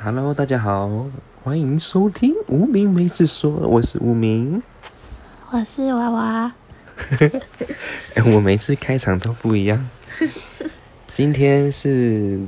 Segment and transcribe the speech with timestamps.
[0.00, 0.88] Hello，大家好，
[1.42, 4.62] 欢迎收听无名妹子说，我是无名。
[5.50, 6.54] 我是娃娃，
[8.14, 9.88] 哎、我每次开场都不一样。
[11.12, 12.40] 今天是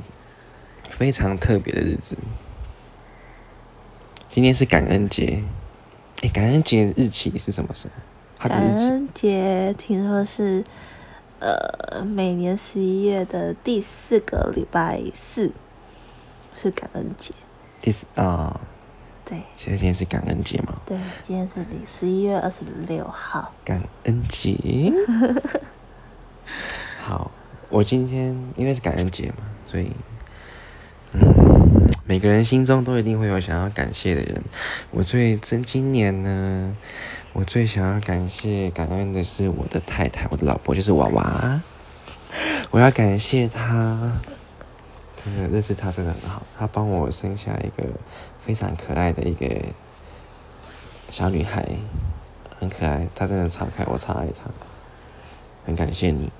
[0.89, 2.15] 非常特别的日子，
[4.29, 5.43] 今天是感恩节。
[6.23, 7.93] 哎、感恩节日期是什么时候？
[8.37, 10.63] 它的感恩节听说是
[11.39, 15.51] 呃每年十一月的第四个礼拜四
[16.61, 17.33] 是感恩节。
[17.81, 18.61] 第四啊，
[19.25, 20.75] 对今天是感恩节嘛？
[20.85, 23.51] 对，今天是十一月二十六号。
[23.65, 24.93] 感恩节。
[27.01, 27.31] 好，
[27.69, 29.91] 我今天因为是感恩节嘛，所以，
[31.13, 31.21] 嗯，
[32.05, 34.43] 每个人心中都一定会有想要感谢的人。
[34.91, 36.75] 我最真今年呢，
[37.33, 41.59] 我最想要感谢感恩的是我的太太，我的老婆就是娃娃。
[42.69, 44.11] 我要感谢她，
[45.23, 47.87] 真的认识她真的很好，她帮我生下一个
[48.39, 49.47] 非常可爱的一个
[51.09, 51.67] 小女孩。
[52.59, 54.49] 很可爱，她真的超可爱，我超爱她。
[55.65, 56.31] 很感谢你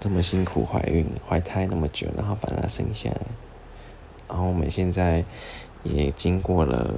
[0.00, 3.20] 这么辛苦怀孕怀胎那么久，然后把她生下来，
[4.28, 5.24] 然后我们现在
[5.84, 6.90] 也经过了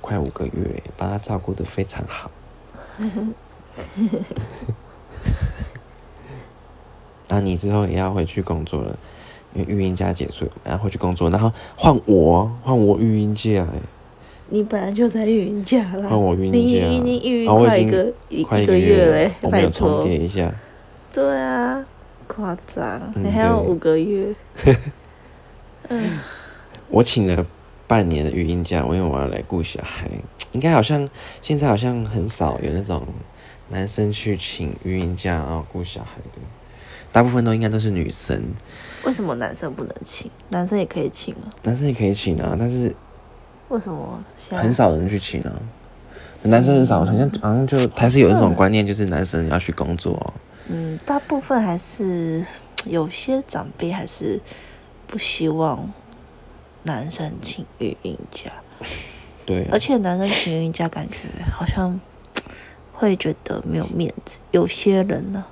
[0.00, 2.30] 快五个月，把她照顾的非常好。
[7.28, 8.96] 那你之后也要回去工作了，
[9.58, 13.66] 因为育婴假结束，然后回去工作，然后换我换我育婴假、欸，
[14.48, 20.04] 你本来就在育婴假啦，换我育婴你假，已经育婴啊我已经快一个一快一个月了嘞，拜我们有重托。
[20.04, 20.52] 叠一下。
[21.12, 21.84] 对啊，
[22.26, 24.32] 夸张，嗯你还有五个月。
[25.88, 26.18] 嗯，
[26.88, 27.44] 我请了
[27.86, 30.08] 半年的育婴假，因为我要来顾小孩。
[30.52, 31.06] 应该好像
[31.42, 33.06] 现在好像很少有那种
[33.68, 36.40] 男生去请育婴假然后顾小孩的，
[37.12, 38.42] 大部分都应该都是女生。
[39.04, 40.30] 为什么男生不能请？
[40.50, 41.46] 男生也可以请啊？
[41.62, 42.94] 男生也可以请啊，但是
[43.68, 45.52] 为什么很少人去请啊。
[46.42, 50.34] 男生很少，好像好像就还是有一种观念，就是男生要去工作、哦。
[50.68, 52.44] 嗯，大部分还是
[52.84, 54.40] 有些长辈还是
[55.06, 55.90] 不希望
[56.84, 58.52] 男生请育婴假，
[59.44, 61.16] 对啊而，且男生请育婴假感觉
[61.52, 61.98] 好像
[62.92, 64.38] 会觉得没有面子。
[64.52, 65.44] 有些人呢、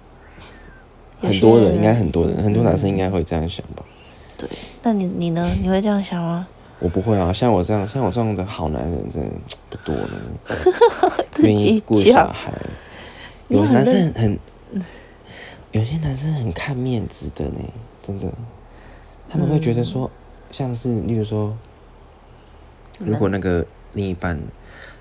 [1.21, 3.83] 很多人应该很多人，很多男生应该会这样想吧。
[4.39, 4.49] 对。
[4.83, 5.51] 那你你呢？
[5.63, 6.47] 你会这样想吗？
[6.79, 9.31] 我不会啊，像我这样像我这样的好男人真的
[9.71, 10.11] 不多了，
[11.33, 12.53] 自愿意己顾小，孩。
[13.49, 14.39] 有男生很，
[15.73, 17.61] 有些男生很看面子的呢，
[18.03, 18.27] 真的，
[19.31, 20.11] 他们会觉得说，
[20.51, 21.57] 像是例如说，
[22.99, 24.39] 如果那个另一半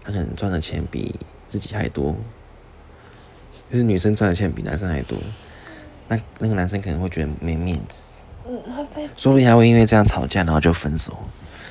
[0.03, 1.15] 他可能赚的钱比
[1.45, 2.15] 自己还多，
[3.71, 5.17] 就是女生赚的钱比男生还多，
[6.07, 11.17] 那那个男生可能会觉得没面子，嗯会被说不定还会因为这样吵架，然后就分手，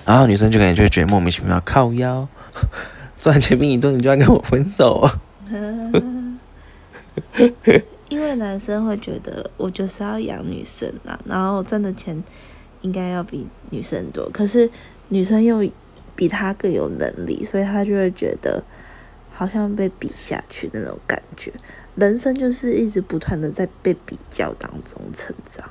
[0.05, 2.27] 然后女生就感觉就会觉得莫名其妙靠腰，
[3.19, 5.21] 赚钱比你多，你就要跟我分手啊？
[8.09, 12.23] 因为男生会觉得我就是要养女生啊，然后赚的钱
[12.83, 14.69] 应该要比女生多，可是
[15.09, 15.65] 女生又
[16.17, 18.62] 比他更有能力，所以他就会觉得
[19.33, 21.53] 好像被比下去的那种感觉。
[21.97, 25.69] 人生就是一直不断的在被比较当中成长。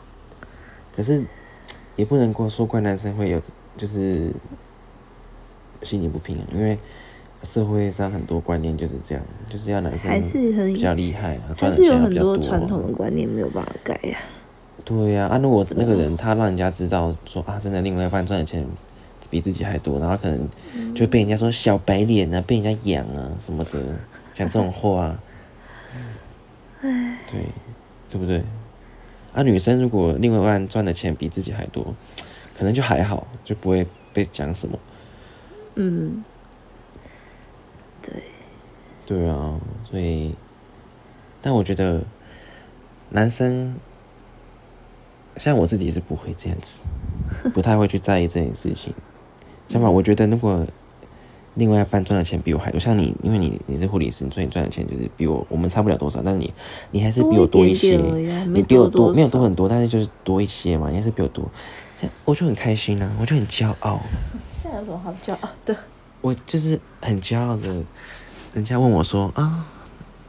[0.95, 1.23] 可是
[1.95, 3.41] 也不能光说怪男生会有
[3.77, 4.31] 就是
[5.81, 6.77] 心理不平衡，因为
[7.41, 12.13] 社会上很多观念就是这样，就是要男生还是很比较厉害啊，还赚的是有很。
[12.15, 14.17] 多传统的观念没有办法改呀、
[14.85, 18.65] 对呀、啊，如果那个人他让人家知道说啊，真的另外一半赚的钱
[19.29, 20.47] 比自己还多，然后可能
[20.93, 23.79] 就被人家说小白脸啊，被人家养啊什么的，
[24.31, 25.17] 讲这种话，
[27.33, 27.47] 对，
[28.11, 28.43] 对不对？
[29.33, 31.95] 啊，女生如果另外一半赚的钱比自己还多，
[32.55, 34.77] 可能就还好，就不会被讲什么。
[35.73, 36.23] 嗯，
[37.99, 38.13] 对，
[39.07, 40.35] 对啊，所以，
[41.41, 42.03] 但我觉得
[43.09, 43.75] 男生
[45.37, 46.81] 像我自己是不会这样子，
[47.55, 48.93] 不太会去在意这件事情。
[49.67, 50.67] 相反，我觉得如果
[51.55, 56.53] 另外一半赚的钱比我还多，像你，因为你你是护理师，所以你赚的钱就是比我我们差不了多少，但是你
[56.91, 61.49] 你还是比我多一些，多一点点而已啊你比我多没有多很多，但是就是多一些嘛，你还是比我多，
[62.25, 63.99] 我就很开心啊，我就很骄傲。
[64.63, 65.75] 这有什么好骄傲的？
[66.21, 67.67] 我就是很骄傲的，
[68.53, 69.65] 人家问我说啊，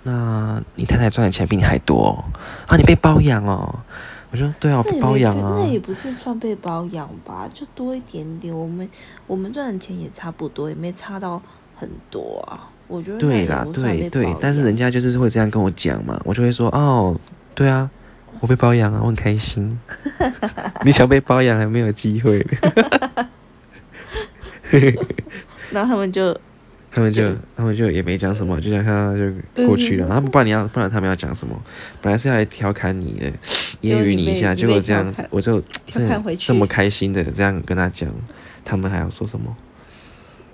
[0.02, 2.24] 那你太太赚的钱比你还多、哦、
[2.66, 2.76] 啊？
[2.76, 3.74] 你被包养哦？
[4.34, 5.66] 我说对啊，包养啊那。
[5.70, 8.52] 也不是算被包养吧，就多一点点。
[8.52, 8.88] 我们
[9.28, 11.40] 我们赚的钱也差不多，也没差到
[11.76, 12.68] 很多啊。
[12.88, 17.16] 我觉得对啦，对对，但是人家就是会这样跟我讲嘛，我就会说哦，
[17.54, 17.88] 对啊，
[18.40, 19.78] 我被包养啊，我很开心。
[20.84, 22.44] 你想被包养还没有机会。
[25.70, 26.36] 然后他们就
[26.94, 30.08] 他们就他们就也没讲什么，就想看到就过去了。
[30.08, 31.60] 他们不然你要不然他们要讲什么？
[32.00, 33.26] 本来是要来调侃你的，
[33.82, 36.00] 揶揄你一下，结果这样子，我就这
[36.36, 38.08] 这么开心的这样跟他讲，
[38.64, 39.56] 他们还要说什么？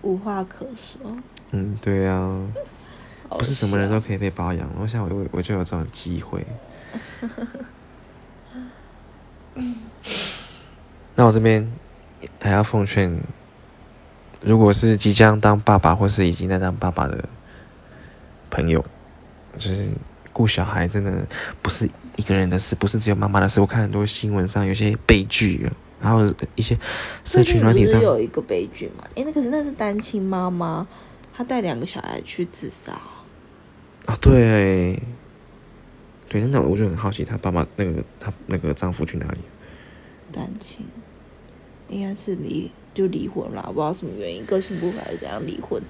[0.00, 1.14] 无话可说。
[1.50, 2.42] 嗯，对啊，
[3.28, 4.66] 不是什么人都可以被包养。
[4.80, 6.46] 我想我我就有这种机会。
[11.16, 11.70] 那我这边
[12.40, 13.14] 还要奉劝，
[14.40, 17.28] 如果是即将当爸爸或是已经在当爸爸的
[18.50, 18.84] 朋友，
[19.56, 19.88] 就是
[20.32, 21.26] 顾小孩真的
[21.60, 23.60] 不是一个人的事，不是只有妈妈的事。
[23.60, 25.70] 我看很多新闻上有些悲剧，
[26.00, 26.78] 然后一些
[27.24, 29.04] 社群软体上有一个悲剧嘛？
[29.16, 30.86] 哎，那可是那是单亲妈妈，
[31.32, 32.92] 她带两个小孩去自杀。
[34.06, 35.00] 啊，对。
[36.28, 39.40] 对，那我就很好奇，她爸爸那个她那个丈夫去哪里？
[40.30, 40.86] 单亲，
[41.88, 45.80] 应该是离就离婚啦，不知道什么原因，个性不合还是怎样离婚。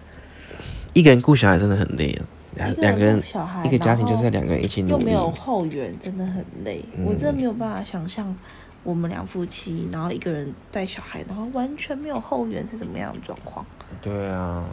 [0.93, 2.27] 一个人顾小孩真的很累啊，
[2.57, 6.83] 两两个人小孩一个家庭就是要两个人一起努力，又没有后援，真的很累。
[7.05, 8.37] 我真的没有办法想象
[8.83, 13.65] 我们两夫妻，然后一个人带小孩，然后完全没有后援是怎么样的状况。
[14.03, 14.65] 对啊，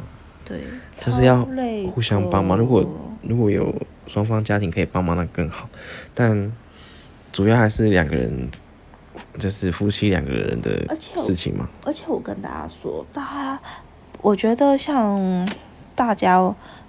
[0.44, 1.48] 对，就是要
[1.92, 2.58] 互相帮忙。
[2.58, 2.86] 如果
[3.22, 3.76] 如果有。
[4.08, 5.68] 双方家庭可以帮忙，那更好。
[6.14, 6.50] 但
[7.34, 8.50] 主要还是两个人，
[9.40, 11.68] 就是夫妻两个人的事情嘛。
[11.86, 13.60] 而且我跟大家说，大家，
[14.22, 15.48] 我觉得像
[15.96, 16.38] 大家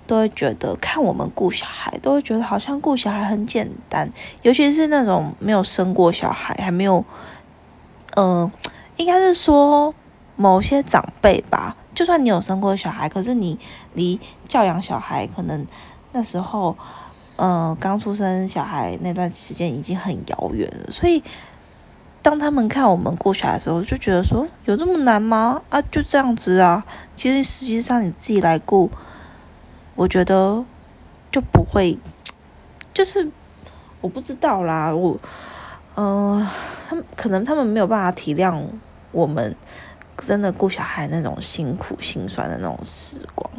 [0.07, 4.09] 都会觉得看我们顾小孩，都会觉得好像顾小孩很简单。
[4.43, 7.05] 尤其是那种没有生过小孩，还没有，
[8.17, 8.51] 嗯，
[8.97, 9.95] 应该是说
[10.37, 11.77] 某些长辈吧。
[11.95, 13.59] 就算你有生过小孩，可是你
[13.95, 15.67] 离教养小孩，可能
[16.13, 16.77] 那时候。
[17.41, 21.23] 嗯，刚出生小孩那段时间已经很遥远了，所以
[22.21, 25.63] 当他们看我们过小孩的时候，就觉得说有这么难吗？
[25.71, 26.85] 啊，就这样子啊。
[27.17, 28.91] 其实实际上你自己来顾，
[29.95, 30.65] 我觉得
[31.31, 31.99] 就不会，
[32.93, 33.31] 就是
[34.01, 34.95] 我不知道啦。
[34.95, 35.19] 我
[35.97, 36.47] 嗯，
[36.89, 38.63] 他们可能他们没有办法体谅
[39.11, 39.57] 我们
[40.19, 43.51] 真的顾小孩那种辛苦心酸的那种时光，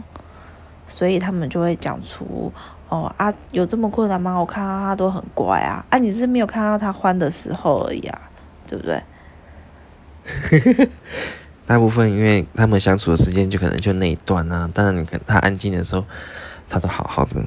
[0.88, 2.52] 所以他们就会讲出。
[2.90, 4.36] 哦啊，有这么困难吗？
[4.40, 8.22] 我看到他都很乖啊，啊，你是没有看到他欢的时候而已啊，
[8.70, 9.02] 对不对？
[11.66, 16.06] 大部分因为他们相处的时间就可能就那一段啊，当然你看他安静的时候，
[16.70, 17.42] 他都好好的。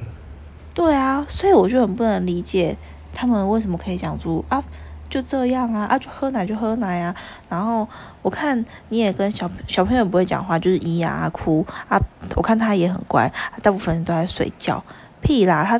[0.73, 2.75] 对啊，所以我就很不能理解
[3.13, 4.63] 他们为什么可以讲出啊，
[5.09, 7.15] 就这样啊，啊，就喝奶就喝奶啊。
[7.49, 7.87] 然后
[8.21, 11.97] 我看你也跟小小朋友不会讲话，就是咿呀哭啊，
[12.35, 13.31] 我看他也很乖，
[13.61, 14.83] 大部分人都在睡觉。
[15.21, 15.63] 屁啦！
[15.63, 15.79] 他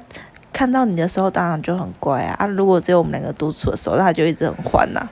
[0.54, 2.46] 看到你的时候当然就很乖啊啊！
[2.48, 5.06] 如果只有我们两个独处的时候，那他就一直很欢呐。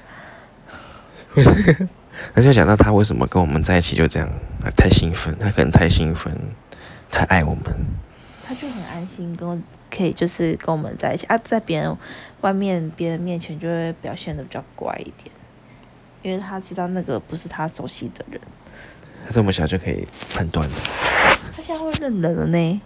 [2.36, 4.30] 那就讲到他为什么跟我们在一起就这样，
[4.76, 6.36] 太兴奋，他可能太兴奋，
[7.10, 7.64] 太爱我们。
[8.46, 11.98] 他就很安心，跟可以就是跟我们在一起啊，在别人
[12.42, 15.34] 外面别人面前就会表现的比较乖一点，
[16.22, 18.40] 因为他知道那个不是他熟悉的人。
[19.26, 20.76] 他这么小就可以判断了。
[21.56, 22.82] 他现在会认人了呢。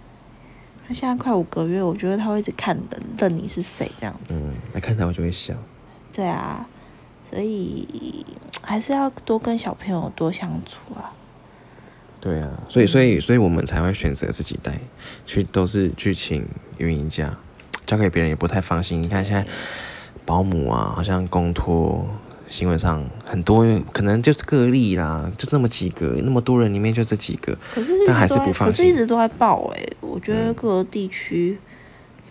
[0.86, 4.34] 他现在快五个月，我觉得他会一直看人，认你是谁这样子。
[4.34, 5.52] 嗯，他看到我就会笑。
[6.12, 6.64] 对啊，
[7.28, 8.24] 所以
[8.62, 11.12] 还是要多跟小朋友多相处啊。
[12.20, 14.78] 对啊，所以所以所以我们才会选择自己带，
[15.26, 16.46] 去都是去请
[16.78, 17.36] 运营家，
[17.84, 19.02] 交给别人也不太放心。
[19.02, 19.46] 你看现在
[20.24, 22.06] 保姆啊，好像公托。
[22.48, 28.84] 新闻上很多，可能就是个例啦，就那么几个，那么多人里面就这几个，可是但还是不放心。
[28.84, 31.58] 可是一直都在报哎，我觉得各个地区，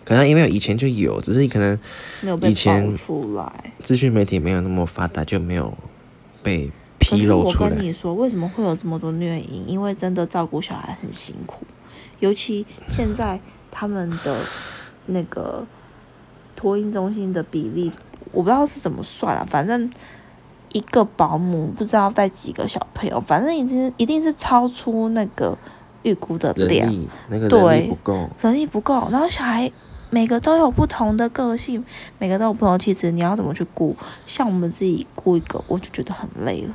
[0.06, 1.78] 可能因为以前就有，只是可能
[2.22, 5.76] 没有被爆出来，资讯媒体没有那么发达，就没有
[6.42, 7.70] 被披露出来。
[7.70, 9.66] 我跟你说，为什么会有这么多虐婴？
[9.66, 11.66] 因为真的照顾小孩很辛苦，
[12.20, 13.38] 尤其现在
[13.70, 14.38] 他们的
[15.06, 15.66] 那个
[16.54, 17.92] 托婴中心的比例。
[18.32, 19.88] 我不知道是怎么算啊，反正
[20.72, 25.56] 一个保姆不知道带几个小朋友，反正已经一定是超出那个
[26.02, 26.92] 预估的量，
[27.28, 29.08] 那个人力不够，人力不够。
[29.10, 29.70] 然后小孩
[30.10, 31.84] 每个都有不同的个性，
[32.18, 33.96] 每个都有不同的气质，你要怎么去顾？
[34.26, 36.74] 像我们自己顾一个，我就觉得很累了，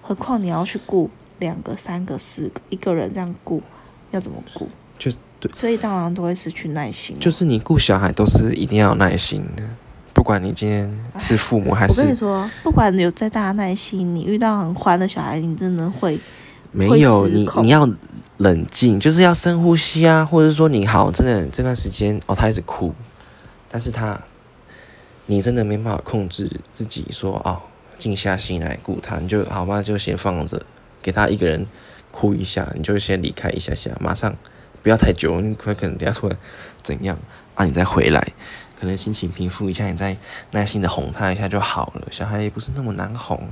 [0.00, 3.62] 何况你要去顾两个、三个、四个，一个人这样顾，
[4.10, 4.68] 要怎么顾？
[4.98, 7.16] 就对，所以当然都会失去耐心。
[7.20, 9.62] 就是你顾小孩都是一定要有耐心的。
[10.12, 16.18] 不管你今天是父母还是，我跟你说，不管有再大的耐心，你遇到很欢的小孩，你真的会
[16.72, 17.88] 没有你，你要
[18.36, 22.94] 冷静，就是要深呼吸啊，或者说你好，真的这段时间哦，他一直哭，
[23.70, 24.20] 但是他
[25.26, 27.60] 你真的没办法控制自己，说哦，
[27.98, 30.62] 静下心来顾他，你就好吧，就先放着，
[31.02, 31.66] 给他一个人
[32.10, 34.34] 哭一下，你就先离开一下下，马上
[34.82, 36.38] 不要太久，你可可能等下突然
[36.82, 37.18] 怎样
[37.54, 38.32] 啊，你再回来，
[38.78, 40.16] 可能心情平复一下，你再
[40.52, 42.08] 耐心的哄他一下就好了。
[42.10, 43.48] 小孩也不是那么难哄，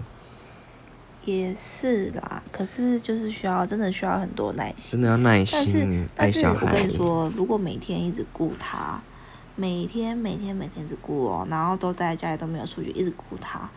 [1.27, 6.97] 也是啦，可是就是需要真的需要很多耐心，真的要耐心但是心但是我跟你。
[6.97, 9.01] 说，如果每天一直顾他，
[9.57, 13.69] 每天每天每天一直顾哦，然后都待在家里都没有出去，一直顾他，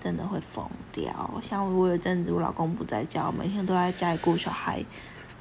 [0.00, 1.30] 真的会疯掉。
[1.40, 4.84] 像我有一阵子我老公不在家，我每天都在家里顾小孩，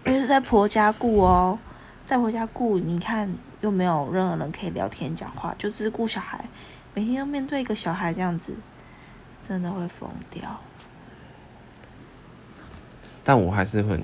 [0.05, 1.57] 而且是在婆家顾哦，
[2.05, 3.27] 在婆家顾，你看
[3.61, 6.47] 又没有任何人可以聊天讲话，就只是顾小孩，
[6.93, 8.53] 每天要面对一个小孩这样子，
[9.47, 10.59] 真的会疯掉。
[13.27, 14.01] 但我还是很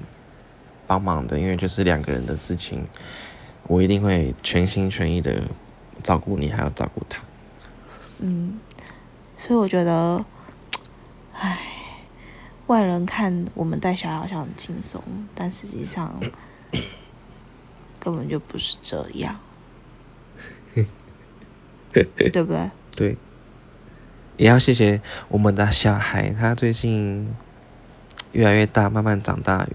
[0.85, 2.85] 帮忙的，因为就是两个人的事情，
[3.67, 5.41] 我一定会全心全意的
[6.03, 7.23] 照顾你，还要照顾他。
[8.19, 8.59] 嗯，
[9.37, 10.25] 所以我觉得，
[11.31, 11.57] 唉，
[12.67, 15.01] 外人看我们带小孩好像很轻松，
[15.33, 16.13] 但实际上
[17.97, 19.39] 根本就不是这样，
[21.93, 22.71] 对不对？
[22.93, 23.17] 对，
[24.35, 27.33] 也要谢谢我们的小孩，他最近
[28.33, 29.67] 越来越大，慢慢长大，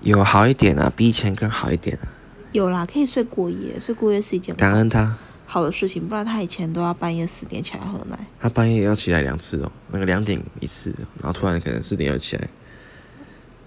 [0.00, 2.08] 有好一点啊，比以前更好一点啊，
[2.52, 5.16] 有啦，可以睡过夜，睡过夜是一件感恩他。
[5.44, 8.18] 好的事情，不然他以前都要半夜四点起来喝奶。
[8.40, 12.48] 他半夜要起来两次哦，那个两点一次，然后突然可能四点又起来。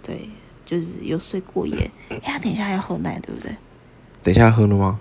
[0.02, 0.28] 对，
[0.66, 1.92] 就是有睡过夜。
[2.10, 3.56] 哎，他等一下要喝奶，对不对？
[4.24, 5.00] 等一下喝了吗？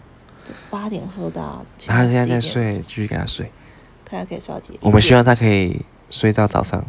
[0.68, 1.64] 八点喝到。
[1.86, 3.50] 他现在在，睡，继续给他睡。
[4.04, 4.78] 看他可以睡到几点？
[4.82, 5.80] 我们希望他可以
[6.10, 6.84] 睡到早上。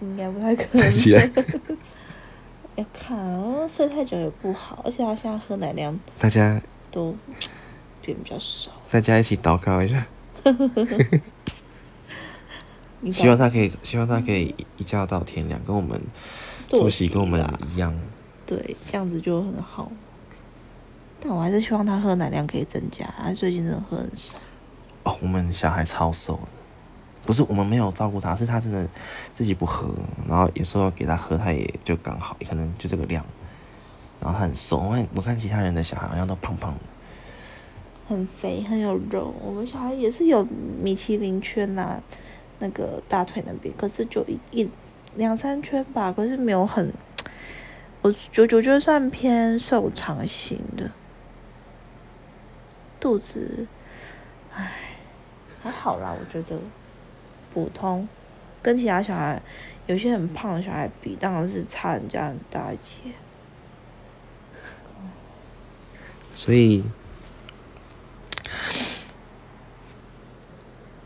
[0.00, 0.90] 应该不太可能。
[0.92, 1.28] 起来
[2.76, 7.14] 要 看哦，睡太久也不好，而且他现在喝奶量大家都
[8.00, 8.70] 变比较少。
[8.90, 10.06] 大家一起祷告一下，
[13.12, 16.00] 希望他可以，希望他可以一觉到天亮，跟我们
[16.66, 17.44] 作息跟我们
[17.74, 17.94] 一样。
[18.46, 19.90] 对，这样子就很好。
[21.20, 24.38] 但我还是希望他喝奶量可以增加，他最近真的喝很少。
[25.04, 26.40] 哦，我们小孩超瘦的，
[27.24, 28.86] 不是我们没有照顾他，是他真的
[29.32, 29.94] 自己不喝，
[30.28, 33.24] 然后有时候给他喝，他也就刚好，可能就这个量。
[34.20, 36.80] 然后他很瘦，我看我看其他人的小孩好像都胖胖的。
[38.08, 39.34] 很肥，很有肉。
[39.42, 40.44] 我们小孩也是有
[40.80, 42.00] 米其林圈呐、
[42.58, 44.68] 那个大腿那边，可是就一一
[45.16, 46.92] 两三圈吧，可是没有很，
[48.02, 50.90] 我九九就算偏瘦长型的，
[53.00, 53.66] 肚子，
[54.54, 54.72] 唉，
[55.62, 56.56] 还好啦，我觉得
[57.52, 58.08] 普通，
[58.62, 59.40] 跟其他小孩
[59.86, 63.12] 有些很胖的小孩比，当然是差人家很大一截。
[66.34, 66.82] 所以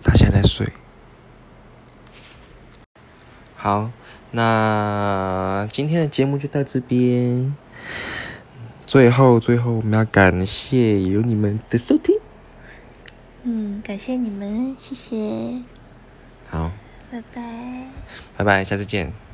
[0.02, 0.68] 他现在在睡。
[3.56, 3.90] 好，
[4.30, 7.54] 那今天的节目就到这边。
[8.86, 12.14] 最后，最后我们要感谢有你们的收听。
[13.42, 15.62] 嗯，感谢你们，谢谢，
[16.48, 16.70] 好，
[17.10, 17.40] 拜拜。
[18.36, 19.25] 拜拜，下次见。